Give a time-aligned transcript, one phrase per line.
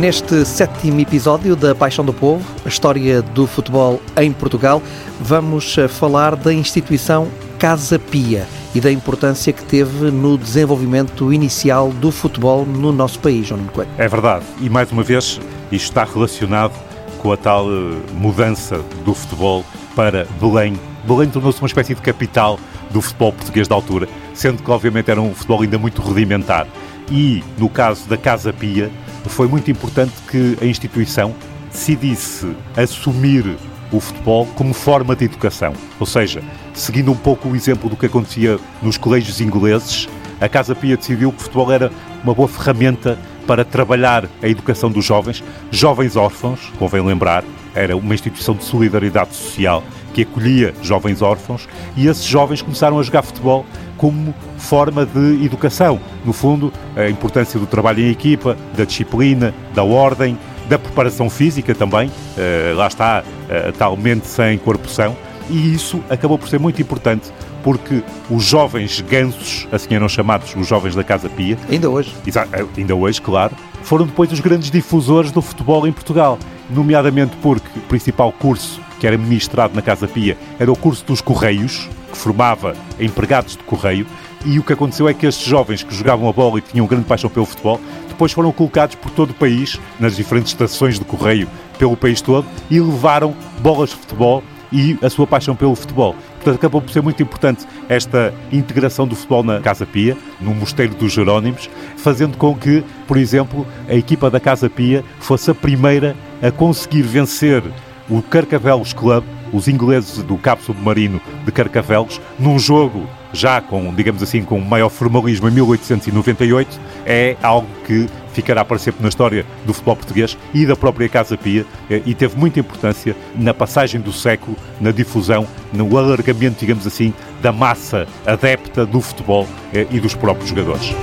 [0.00, 4.82] Neste sétimo episódio da Paixão do Povo, a história do futebol em Portugal,
[5.20, 7.28] vamos eh, falar da instituição
[7.60, 8.44] Casa Pia
[8.74, 13.88] e da importância que teve no desenvolvimento inicial do futebol no nosso país, João Coelho.
[13.96, 16.72] É verdade, e mais uma vez isto está relacionado
[17.18, 20.74] com a tal eh, mudança do futebol para Belém.
[21.06, 22.58] Belém tornou-se uma espécie de capital
[22.90, 26.66] do futebol português da altura, sendo que obviamente era um futebol ainda muito rudimentar.
[27.10, 28.90] E no caso da Casa Pia,
[29.28, 31.34] foi muito importante que a instituição
[31.70, 33.56] decidisse assumir
[33.92, 35.72] o futebol como forma de educação.
[35.98, 36.42] Ou seja,
[36.72, 40.08] seguindo um pouco o exemplo do que acontecia nos colégios ingleses,
[40.40, 41.90] a Casa Pia decidiu que o futebol era
[42.22, 48.14] uma boa ferramenta para trabalhar a educação dos jovens, jovens órfãos, convém lembrar, era uma
[48.14, 49.82] instituição de solidariedade social
[50.12, 53.66] que acolhia jovens órfãos e esses jovens começaram a jogar futebol
[54.04, 55.98] como forma de educação.
[56.26, 60.38] No fundo, a importância do trabalho em equipa, da disciplina, da ordem,
[60.68, 65.16] da preparação física também, uh, lá está, uh, tal mente sem corpo são,
[65.48, 70.66] e isso acabou por ser muito importante porque os jovens gansos, assim eram chamados os
[70.66, 75.32] jovens da Casa Pia, ainda hoje, eh, ainda hoje, claro, foram depois os grandes difusores
[75.32, 76.38] do futebol em Portugal,
[76.70, 81.20] nomeadamente porque o principal curso que era ministrado na Casa Pia era o curso dos
[81.20, 84.06] Correios, que formava empregados de correio,
[84.46, 87.06] e o que aconteceu é que estes jovens que jogavam a bola e tinham grande
[87.06, 91.48] paixão pelo futebol, depois foram colocados por todo o país, nas diferentes estações de correio
[91.78, 96.14] pelo país todo, e levaram bolas de futebol e a sua paixão pelo futebol.
[96.34, 100.94] Portanto, acabou por ser muito importante esta integração do futebol na Casa Pia, no Mosteiro
[100.94, 106.14] dos Jerónimos, fazendo com que, por exemplo, a equipa da Casa Pia fosse a primeira
[106.42, 107.62] a conseguir vencer
[108.08, 114.22] o Carcavelos Club, os ingleses do Cabo Submarino de Carcavelos, num jogo já com, digamos
[114.22, 119.72] assim, com maior formalismo em 1898, é algo que ficará para sempre na história do
[119.72, 124.12] futebol português e da própria Casa Pia eh, e teve muita importância na passagem do
[124.12, 127.12] século, na difusão, no alargamento, digamos assim,
[127.42, 130.94] da massa adepta do futebol eh, e dos próprios jogadores.